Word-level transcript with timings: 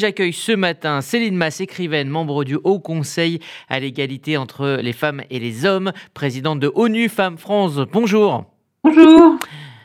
J'accueille 0.00 0.32
ce 0.32 0.52
matin 0.52 1.00
Céline 1.00 1.34
Mass, 1.34 1.60
écrivaine, 1.60 2.08
membre 2.08 2.44
du 2.44 2.56
Haut 2.62 2.78
Conseil 2.78 3.40
à 3.68 3.80
l'égalité 3.80 4.36
entre 4.36 4.78
les 4.80 4.92
femmes 4.92 5.22
et 5.28 5.40
les 5.40 5.66
hommes, 5.66 5.90
présidente 6.14 6.60
de 6.60 6.70
ONU 6.72 7.08
Femmes 7.08 7.36
France. 7.36 7.80
Bonjour. 7.92 8.44
Bonjour. 8.84 9.34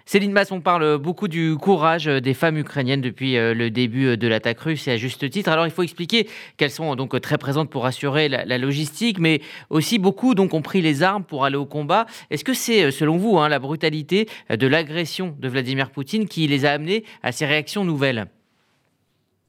Céline 0.05 0.31
Mass, 0.31 0.51
on 0.51 0.61
parle 0.61 0.99
beaucoup 0.99 1.27
du 1.27 1.55
courage 1.59 2.05
des 2.05 2.35
femmes 2.35 2.59
ukrainiennes 2.59 3.01
depuis 3.01 3.37
euh, 3.37 3.55
le 3.55 3.71
début 3.71 4.15
de 4.15 4.27
l'attaque 4.27 4.59
russe 4.59 4.87
et 4.87 4.91
à 4.91 4.97
juste 4.97 5.27
titre. 5.31 5.49
Alors 5.49 5.65
il 5.65 5.71
faut 5.71 5.81
expliquer 5.81 6.29
qu'elles 6.57 6.69
sont 6.69 6.95
donc 6.95 7.19
très 7.19 7.39
présentes 7.39 7.71
pour 7.71 7.87
assurer 7.87 8.29
la, 8.29 8.57
logistique, 8.59 9.17
mais 9.17 9.41
aussi 9.71 9.97
beaucoup 9.97 10.35
donc 10.35 10.53
ont 10.53 10.61
pris 10.61 10.83
les 10.83 11.01
armes 11.01 11.23
pour 11.23 11.43
aller 11.43 11.57
au 11.57 11.65
combat. 11.65 12.05
Est-ce 12.29 12.43
que 12.43 12.53
c'est 12.53 12.91
selon 12.91 13.17
vous 13.17 13.39
hein, 13.39 13.49
la 13.49 13.57
brutalité 13.57 14.29
de 14.51 14.67
l'agression 14.67 15.35
de 15.39 15.47
Vladimir 15.47 15.89
Poutine 15.89 16.27
qui 16.27 16.45
les 16.45 16.65
a 16.65 16.71
amenés 16.73 17.03
à 17.23 17.31
ces 17.31 17.47
réactions 17.47 17.83
nouvelles? 17.83 18.27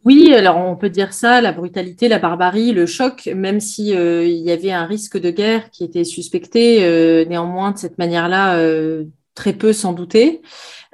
Oui, 0.05 0.35
alors 0.35 0.59
on 0.59 0.77
peut 0.77 0.91
dire 0.91 1.15
ça, 1.15 1.41
la 1.41 1.53
brutalité, 1.53 2.09
la 2.09 2.19
barbarie, 2.19 2.73
le 2.73 2.85
choc, 2.85 3.27
même 3.35 3.59
si 3.59 3.97
euh, 3.97 4.27
il 4.27 4.43
y 4.43 4.51
avait 4.51 4.71
un 4.71 4.85
risque 4.85 5.19
de 5.19 5.31
guerre 5.31 5.71
qui 5.71 5.83
était 5.83 6.05
suspecté, 6.05 6.85
euh, 6.85 7.25
néanmoins 7.25 7.71
de 7.73 7.79
cette 7.79 7.97
manière-là, 7.97 8.57
euh, 8.57 9.05
très 9.35 9.55
peu 9.55 9.73
sans 9.73 9.93
douter. 9.95 10.43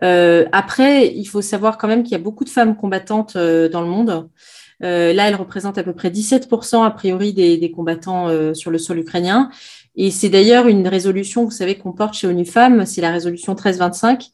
après, 0.01 1.09
il 1.09 1.27
faut 1.27 1.43
savoir 1.43 1.77
quand 1.77 1.89
même 1.89 2.05
qu'il 2.05 2.13
y 2.13 2.15
a 2.15 2.19
beaucoup 2.19 2.45
de 2.45 2.49
femmes 2.49 2.77
combattantes 2.77 3.37
dans 3.37 3.83
le 3.83 3.87
monde. 3.87 4.29
là, 4.81 5.29
elles 5.29 5.35
représentent 5.35 5.79
à 5.79 5.83
peu 5.83 5.93
près 5.93 6.11
17% 6.11 6.85
a 6.85 6.91
priori 6.91 7.33
des, 7.35 7.59
des 7.59 7.71
combattants 7.71 8.55
sur 8.55 8.71
le 8.71 8.79
sol 8.79 8.99
ukrainien. 8.99 9.51
Et 9.97 10.11
c'est 10.11 10.31
d'ailleurs 10.31 10.69
une 10.69 10.89
résolution, 10.89 11.45
vous 11.45 11.51
savez, 11.51 11.77
qu'on 11.77 11.93
porte 11.93 12.15
chez 12.15 12.27
ONU 12.29 12.47
Femmes, 12.47 12.87
c'est 12.87 13.03
la 13.03 13.11
résolution 13.11 13.53
1325, 13.53 14.31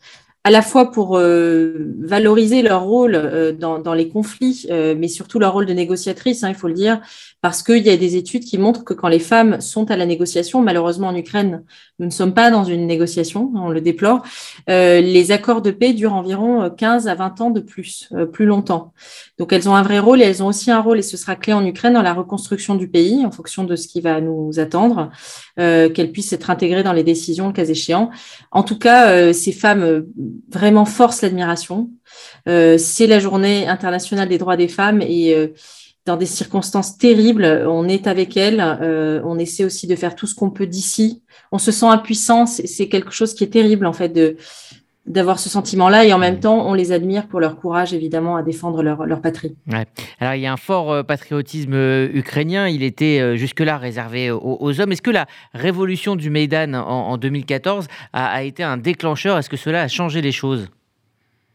à 0.46 0.50
la 0.50 0.62
fois 0.62 0.92
pour 0.92 1.18
euh, 1.18 1.92
valoriser 1.98 2.62
leur 2.62 2.84
rôle 2.84 3.16
euh, 3.16 3.50
dans, 3.50 3.94
les 3.94 4.08
conflits, 4.08 4.64
euh, 4.70 4.94
mais 4.96 5.08
surtout 5.08 5.40
leur 5.40 5.52
rôle 5.52 5.66
de 5.66 5.72
négociatrice, 5.72 6.44
hein, 6.44 6.50
il 6.50 6.54
faut 6.54 6.68
le 6.68 6.74
dire, 6.74 7.00
parce 7.40 7.64
qu'il 7.64 7.84
y 7.84 7.90
a 7.90 7.96
des 7.96 8.14
études 8.14 8.44
qui 8.44 8.56
montrent 8.56 8.84
que 8.84 8.94
quand 8.94 9.08
les 9.08 9.18
femmes 9.18 9.60
sont 9.60 9.90
à 9.90 9.96
la 9.96 10.06
négociation, 10.06 10.62
malheureusement 10.62 11.08
en 11.08 11.16
Ukraine, 11.16 11.64
nous 11.98 12.06
ne 12.06 12.12
sommes 12.12 12.32
pas 12.32 12.52
dans 12.52 12.62
une 12.62 12.86
négociation, 12.86 13.50
on 13.56 13.70
le 13.70 13.80
déplore, 13.80 14.22
les 14.68 15.32
accords 15.32 15.62
de 15.62 15.72
paix 15.72 15.94
durent 15.94 16.14
environ 16.14 16.70
15 16.70 17.08
à 17.08 17.14
20 17.14 17.40
ans 17.40 17.50
de 17.50 17.60
plus, 17.60 18.10
plus 18.32 18.46
longtemps. 18.46 18.92
Donc 19.38 19.52
elles 19.52 19.68
ont 19.68 19.74
un 19.74 19.82
vrai 19.82 19.98
rôle 19.98 20.20
et 20.20 20.24
elles 20.24 20.42
ont 20.42 20.48
aussi 20.48 20.70
un 20.70 20.80
rôle, 20.80 20.98
et 20.98 21.02
ce 21.02 21.16
sera 21.16 21.36
clé 21.36 21.52
en 21.54 21.64
Ukraine, 21.64 21.94
dans 21.94 22.02
la 22.02 22.12
reconstruction 22.12 22.74
du 22.74 22.88
pays, 22.88 23.24
en 23.24 23.30
fonction 23.30 23.64
de 23.64 23.74
ce 23.74 23.88
qui 23.88 24.00
va 24.00 24.20
nous 24.20 24.58
attendre, 24.58 25.10
qu'elles 25.56 26.12
puissent 26.12 26.32
être 26.32 26.50
intégrées 26.50 26.82
dans 26.82 26.92
les 26.92 27.04
décisions, 27.04 27.48
le 27.48 27.52
cas 27.52 27.64
échéant. 27.64 28.10
En 28.50 28.62
tout 28.62 28.78
cas, 28.78 29.32
ces 29.32 29.52
femmes 29.52 30.04
vraiment 30.48 30.84
force 30.84 31.22
l'admiration. 31.22 31.90
Euh, 32.48 32.78
c'est 32.78 33.06
la 33.06 33.18
journée 33.18 33.66
internationale 33.68 34.28
des 34.28 34.38
droits 34.38 34.56
des 34.56 34.68
femmes 34.68 35.02
et 35.02 35.34
euh, 35.34 35.48
dans 36.06 36.16
des 36.16 36.26
circonstances 36.26 36.98
terribles, 36.98 37.44
on 37.66 37.88
est 37.88 38.06
avec 38.06 38.36
elles, 38.36 38.60
euh, 38.80 39.20
on 39.24 39.38
essaie 39.38 39.64
aussi 39.64 39.88
de 39.88 39.96
faire 39.96 40.14
tout 40.14 40.28
ce 40.28 40.36
qu'on 40.36 40.50
peut 40.50 40.66
d'ici. 40.66 41.22
On 41.50 41.58
se 41.58 41.72
sent 41.72 41.86
impuissant, 41.86 42.46
c'est 42.46 42.88
quelque 42.88 43.10
chose 43.10 43.34
qui 43.34 43.42
est 43.42 43.48
terrible 43.48 43.86
en 43.86 43.92
fait 43.92 44.10
de 44.10 44.36
d'avoir 45.06 45.38
ce 45.38 45.48
sentiment-là 45.48 46.04
et 46.04 46.12
en 46.12 46.18
même 46.18 46.40
temps, 46.40 46.66
on 46.68 46.74
les 46.74 46.92
admire 46.92 47.26
pour 47.26 47.40
leur 47.40 47.56
courage, 47.56 47.94
évidemment, 47.94 48.36
à 48.36 48.42
défendre 48.42 48.82
leur, 48.82 49.06
leur 49.06 49.20
patrie. 49.20 49.56
Alors, 50.20 50.34
il 50.34 50.40
y 50.40 50.46
a 50.46 50.52
un 50.52 50.56
fort 50.56 51.04
patriotisme 51.04 51.74
ukrainien. 52.12 52.68
Il 52.68 52.82
était 52.82 53.36
jusque-là 53.36 53.78
réservé 53.78 54.30
aux, 54.30 54.80
hommes. 54.80 54.92
Est-ce 54.92 55.02
que 55.02 55.10
la 55.10 55.26
révolution 55.54 56.16
du 56.16 56.30
Maïdan 56.30 56.74
en, 56.74 57.16
2014 57.16 57.86
a, 58.12 58.26
a, 58.26 58.42
été 58.42 58.62
un 58.62 58.76
déclencheur? 58.76 59.38
Est-ce 59.38 59.48
que 59.48 59.56
cela 59.56 59.82
a 59.82 59.88
changé 59.88 60.20
les 60.20 60.32
choses? 60.32 60.68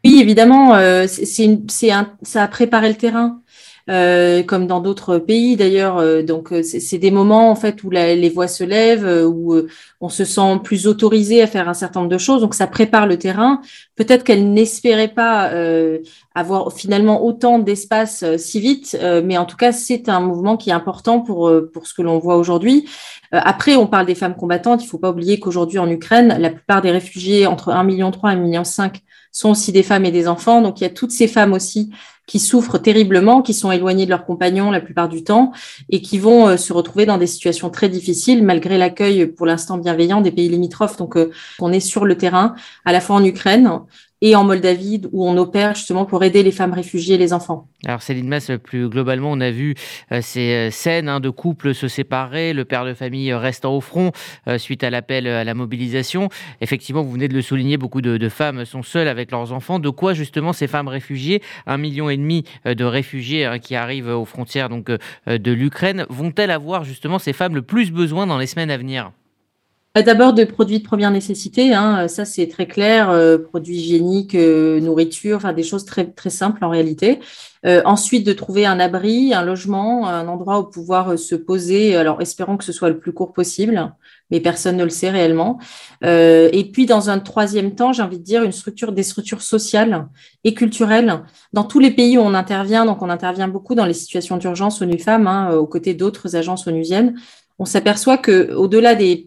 Oui, 0.04 0.20
évidemment. 0.20 0.74
c'est 1.06 1.90
un, 1.90 2.10
ça 2.22 2.42
a 2.42 2.48
préparé 2.48 2.88
le 2.88 2.96
terrain. 2.96 3.41
Euh, 3.90 4.44
comme 4.44 4.68
dans 4.68 4.80
d'autres 4.80 5.18
pays 5.18 5.56
d'ailleurs. 5.56 5.98
Euh, 5.98 6.22
donc 6.22 6.52
euh, 6.52 6.62
c'est 6.62 6.98
des 6.98 7.10
moments 7.10 7.50
en 7.50 7.56
fait 7.56 7.82
où 7.82 7.90
les 7.90 8.30
voix 8.30 8.46
se 8.46 8.62
lèvent, 8.62 9.26
où 9.26 9.56
on 10.00 10.08
se 10.08 10.24
sent 10.24 10.60
plus 10.62 10.86
autorisé 10.86 11.42
à 11.42 11.48
faire 11.48 11.68
un 11.68 11.74
certain 11.74 12.00
nombre 12.00 12.12
de 12.12 12.18
choses. 12.18 12.42
Donc 12.42 12.54
ça 12.54 12.68
prépare 12.68 13.08
le 13.08 13.18
terrain. 13.18 13.60
Peut-être 13.96 14.22
qu'elle 14.22 14.52
n'espérait 14.52 15.08
pas 15.08 15.50
avoir 16.34 16.72
finalement 16.72 17.24
autant 17.24 17.58
d'espace 17.58 18.24
si 18.36 18.60
vite, 18.60 18.96
mais 19.24 19.36
en 19.36 19.44
tout 19.44 19.56
cas 19.56 19.72
c'est 19.72 20.08
un 20.08 20.20
mouvement 20.20 20.56
qui 20.56 20.70
est 20.70 20.72
important 20.72 21.20
pour 21.20 21.52
pour 21.72 21.86
ce 21.86 21.94
que 21.94 22.02
l'on 22.02 22.18
voit 22.18 22.36
aujourd'hui. 22.36 22.88
après, 23.32 23.76
on 23.76 23.86
parle 23.86 24.06
des 24.06 24.14
femmes 24.14 24.36
combattantes. 24.36 24.82
Il 24.82 24.86
ne 24.86 24.90
faut 24.90 24.98
pas 24.98 25.10
oublier 25.10 25.40
qu'aujourd'hui 25.40 25.78
en 25.78 25.90
Ukraine, 25.90 26.36
la 26.38 26.50
plupart 26.50 26.82
des 26.82 26.90
réfugiés 26.90 27.46
entre 27.46 27.70
1,3 27.70 27.84
million 27.84 28.10
et 28.10 28.14
1,5 28.14 28.36
million 28.38 28.62
sont 29.32 29.50
aussi 29.50 29.72
des 29.72 29.82
femmes 29.82 30.04
et 30.04 30.10
des 30.10 30.28
enfants. 30.28 30.62
Donc 30.62 30.80
il 30.80 30.84
y 30.84 30.86
a 30.86 30.90
toutes 30.90 31.10
ces 31.10 31.26
femmes 31.26 31.52
aussi 31.52 31.90
qui 32.26 32.38
souffrent 32.38 32.78
terriblement, 32.78 33.42
qui 33.42 33.54
sont 33.54 33.72
éloignées 33.72 34.04
de 34.04 34.10
leurs 34.10 34.24
compagnons 34.24 34.70
la 34.70 34.80
plupart 34.80 35.08
du 35.08 35.24
temps 35.24 35.52
et 35.90 36.00
qui 36.00 36.18
vont 36.18 36.48
euh, 36.48 36.56
se 36.56 36.72
retrouver 36.72 37.06
dans 37.06 37.18
des 37.18 37.26
situations 37.26 37.70
très 37.70 37.88
difficiles 37.88 38.44
malgré 38.44 38.78
l'accueil 38.78 39.26
pour 39.26 39.46
l'instant 39.46 39.78
bienveillant 39.78 40.20
des 40.20 40.30
pays 40.30 40.48
limitrophes. 40.48 40.96
Donc 40.96 41.16
euh, 41.16 41.30
on 41.58 41.72
est 41.72 41.80
sur 41.80 42.04
le 42.04 42.16
terrain 42.16 42.54
à 42.84 42.92
la 42.92 43.00
fois 43.00 43.16
en 43.16 43.24
Ukraine 43.24 43.80
et 44.22 44.36
en 44.36 44.44
Moldavie 44.44 45.02
où 45.10 45.28
on 45.28 45.36
opère 45.36 45.74
justement 45.74 46.06
pour 46.06 46.24
aider 46.24 46.42
les 46.42 46.52
femmes 46.52 46.72
réfugiées 46.72 47.16
et 47.16 47.18
les 47.18 47.32
enfants. 47.32 47.66
Alors 47.84 48.00
Céline 48.00 48.28
Mass, 48.28 48.52
plus 48.62 48.88
globalement, 48.88 49.32
on 49.32 49.40
a 49.40 49.50
vu 49.50 49.74
euh, 50.12 50.20
ces 50.22 50.52
euh, 50.52 50.70
scènes 50.70 51.08
hein, 51.08 51.18
de 51.18 51.28
couples 51.28 51.74
se 51.74 51.88
séparer, 51.88 52.52
le 52.52 52.64
père 52.64 52.84
de 52.84 52.94
famille 52.94 53.34
restant 53.34 53.74
au 53.74 53.80
front 53.80 54.12
euh, 54.46 54.56
suite 54.56 54.84
à 54.84 54.90
l'appel 54.90 55.26
à 55.26 55.42
la 55.42 55.54
mobilisation. 55.54 56.28
Effectivement, 56.60 57.02
vous 57.02 57.10
venez 57.10 57.26
de 57.26 57.34
le 57.34 57.42
souligner, 57.42 57.76
beaucoup 57.76 58.00
de, 58.00 58.28
femmes 58.28 58.64
sont 58.64 58.84
seules 58.84 59.08
avec 59.08 59.32
leurs 59.32 59.52
enfants. 59.52 59.80
De 59.80 59.90
quoi 59.90 60.14
justement 60.14 60.52
ces 60.52 60.68
femmes 60.68 60.86
réfugiées, 60.86 61.42
un 61.66 61.76
million 61.76 62.08
et 62.08 62.16
demi 62.16 62.44
de 62.64 62.84
réfugiés 62.84 63.44
hein, 63.44 63.58
qui 63.58 63.74
arrivent 63.74 64.08
aux 64.08 64.24
frontières 64.24 64.68
donc 64.68 64.90
de 65.26 65.52
l'Ukraine, 65.52 66.06
vont-elles 66.08 66.52
avoir 66.52 66.84
justement 66.84 67.18
ces 67.18 67.32
femmes 67.32 67.56
le 67.56 67.62
plus 67.62 67.90
besoin 67.90 68.28
dans 68.28 68.38
les 68.38 68.46
semaines 68.46 68.70
à 68.70 68.76
venir? 68.76 69.10
D'abord 70.00 70.32
de 70.32 70.44
produits 70.44 70.78
de 70.78 70.84
première 70.84 71.10
nécessité, 71.10 71.74
hein, 71.74 72.08
ça 72.08 72.24
c'est 72.24 72.48
très 72.48 72.66
clair, 72.66 73.10
euh, 73.10 73.36
produits 73.36 73.76
hygiéniques, 73.76 74.34
euh, 74.34 74.80
nourriture, 74.80 75.36
enfin 75.36 75.52
des 75.52 75.62
choses 75.62 75.84
très 75.84 76.06
très 76.06 76.30
simples 76.30 76.64
en 76.64 76.70
réalité. 76.70 77.20
Euh, 77.66 77.82
ensuite 77.84 78.26
de 78.26 78.32
trouver 78.32 78.64
un 78.64 78.80
abri, 78.80 79.34
un 79.34 79.44
logement, 79.44 80.08
un 80.08 80.26
endroit 80.28 80.58
où 80.60 80.64
pouvoir 80.64 81.18
se 81.18 81.34
poser. 81.34 81.94
Alors 81.94 82.22
espérons 82.22 82.56
que 82.56 82.64
ce 82.64 82.72
soit 82.72 82.88
le 82.88 82.98
plus 82.98 83.12
court 83.12 83.34
possible, 83.34 83.92
mais 84.30 84.40
personne 84.40 84.78
ne 84.78 84.84
le 84.84 84.90
sait 84.90 85.10
réellement. 85.10 85.58
et 86.02 86.70
puis 86.72 86.86
dans 86.86 87.10
un 87.10 87.18
troisième 87.18 87.74
temps, 87.74 87.92
j'ai 87.92 88.02
envie 88.02 88.18
de 88.18 88.24
dire 88.24 88.42
une 88.42 88.52
structure, 88.52 88.92
des 88.92 89.02
structures 89.02 89.42
sociales 89.42 90.08
et 90.42 90.54
culturelles 90.54 91.22
dans 91.52 91.64
tous 91.64 91.78
les 91.78 91.90
pays 91.92 92.18
où 92.18 92.22
on 92.22 92.34
intervient. 92.34 92.86
Donc 92.86 93.02
on 93.02 93.10
intervient 93.10 93.46
beaucoup 93.46 93.74
dans 93.74 93.86
les 93.86 93.94
situations 93.94 94.38
d'urgence 94.38 94.80
ONU 94.80 94.98
Femmes, 94.98 95.26
hein, 95.26 95.52
aux 95.54 95.66
côtés 95.66 95.94
d'autres 95.94 96.34
agences 96.34 96.66
onusiennes 96.66 97.14
on 97.62 97.64
s'aperçoit 97.64 98.18
que 98.18 98.52
au-delà 98.54 98.96
des, 98.96 99.24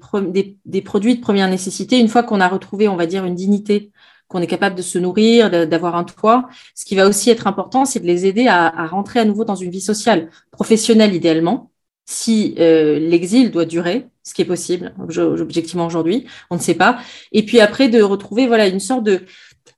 produits 0.83 1.15
de 1.15 1.21
première 1.21 1.47
nécessité, 1.47 1.97
une 1.97 2.09
fois 2.09 2.21
qu'on 2.21 2.41
a 2.41 2.49
retrouvé, 2.49 2.89
on 2.89 2.97
va 2.97 3.05
dire, 3.05 3.23
une 3.23 3.33
dignité, 3.33 3.91
qu'on 4.27 4.41
est 4.41 4.47
capable 4.47 4.75
de 4.75 4.81
se 4.81 4.99
nourrir, 4.99 5.49
d'avoir 5.49 5.95
un 5.95 6.03
toit, 6.03 6.49
ce 6.75 6.83
qui 6.83 6.95
va 6.95 7.07
aussi 7.07 7.29
être 7.29 7.47
important, 7.47 7.85
c'est 7.85 8.01
de 8.01 8.05
les 8.05 8.25
aider 8.25 8.47
à, 8.49 8.87
rentrer 8.87 9.21
à 9.21 9.25
nouveau 9.25 9.45
dans 9.45 9.55
une 9.55 9.71
vie 9.71 9.79
sociale, 9.79 10.29
professionnelle 10.51 11.15
idéalement, 11.15 11.71
si 12.05 12.55
euh, 12.59 12.99
l'exil 12.99 13.51
doit 13.51 13.63
durer, 13.63 14.07
ce 14.23 14.33
qui 14.33 14.41
est 14.41 14.45
possible, 14.45 14.93
objectivement 14.99 15.85
aujourd'hui, 15.85 16.25
on 16.49 16.55
ne 16.55 16.59
sait 16.59 16.73
pas. 16.73 16.99
Et 17.31 17.45
puis 17.45 17.61
après, 17.61 17.87
de 17.87 18.01
retrouver 18.01 18.47
voilà 18.47 18.67
une 18.67 18.81
sorte 18.81 19.05
de, 19.05 19.21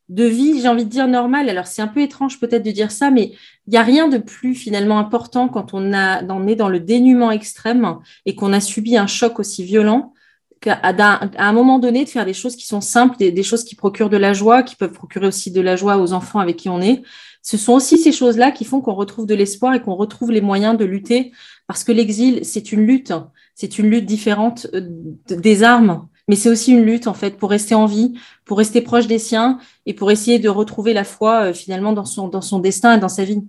de 0.10 0.24
vie, 0.24 0.62
j'ai 0.62 0.68
envie 0.68 0.86
de 0.86 0.90
dire 0.90 1.08
normale. 1.08 1.50
Alors 1.50 1.68
c'est 1.68 1.82
un 1.82 1.88
peu 1.88 2.02
étrange 2.02 2.40
peut-être 2.40 2.64
de 2.64 2.72
dire 2.72 2.92
ça, 2.92 3.12
mais 3.12 3.34
il 3.68 3.72
n'y 3.72 3.78
a 3.78 3.84
rien 3.84 4.08
de 4.08 4.18
plus 4.18 4.56
finalement 4.56 5.00
important 5.00 5.50
quand 5.50 5.74
on, 5.74 5.94
est 5.94 6.56
dans 6.56 6.70
le 6.70 6.80
dénuement 6.80 7.32
extrême 7.32 7.98
et 8.26 8.36
qu'on 8.36 8.54
a 8.54 8.62
subi 8.62 8.98
un 8.98 9.08
choc 9.08 9.40
aussi 9.40 9.64
violent 9.64 10.14
qu'à 10.62 10.82
un 11.38 11.54
moment 11.54 11.78
donné 11.78 12.04
de 12.04 12.10
faire 12.10 12.26
des 12.26 12.34
choses 12.34 12.56
qui 12.56 12.66
sont 12.66 12.82
simples, 12.82 13.18
des, 13.18 13.44
choses 13.44 13.64
qui 13.64 13.76
procurent 13.76 14.10
de 14.10 14.18
la 14.18 14.34
joie, 14.34 14.64
qui 14.64 14.76
peuvent 14.76 14.94
procurer 14.94 15.28
aussi 15.28 15.52
de 15.52 15.62
la 15.62 15.76
joie 15.76 15.98
aux 15.98 16.14
enfants 16.14 16.40
avec 16.40 16.56
qui 16.56 16.70
on 16.70 16.82
est. 16.82 17.04
Ce 17.44 17.58
sont 17.58 17.74
aussi 17.74 17.98
ces 17.98 18.12
choses-là 18.12 18.52
qui 18.52 18.66
font 18.66 18.82
qu'on 18.82 18.96
retrouve 18.96 19.28
de 19.28 19.36
l'espoir 19.36 19.74
et 19.76 19.82
qu'on 19.82 19.96
retrouve 19.96 20.32
les 20.32 20.42
moyens 20.42 20.78
de 20.78 20.86
lutter 20.86 21.32
parce 21.68 21.84
que 21.84 21.92
l'exil, 21.92 22.44
c'est 22.44 22.72
une 22.72 22.86
lutte, 22.86 23.14
c'est 23.56 23.78
une 23.78 23.90
lutte 23.90 24.06
différente 24.06 24.68
euh, 24.74 24.82
des 25.30 25.64
armes 25.64 26.07
mais 26.28 26.36
c'est 26.36 26.50
aussi 26.50 26.72
une 26.74 26.84
lutte 26.84 27.08
en 27.08 27.14
fait 27.14 27.38
pour 27.38 27.50
rester 27.50 27.76
en 27.76 27.86
vie, 27.86 28.14
pour 28.46 28.58
rester 28.58 28.82
proche 28.82 29.08
des 29.08 29.20
siens 29.20 29.60
et 29.86 29.94
pour 29.94 30.12
essayer 30.12 30.40
de 30.40 30.50
retrouver 30.50 30.94
la 30.94 31.04
foi 31.04 31.48
euh, 31.50 31.54
finalement 31.54 31.94
dans 31.94 32.06
son, 32.06 32.28
dans 32.28 32.42
son 32.42 32.60
destin 32.60 32.98
et 32.98 33.00
dans 33.00 33.10
sa 33.10 33.24
vie. 33.24 33.42